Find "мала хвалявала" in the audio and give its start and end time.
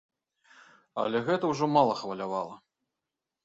1.77-2.61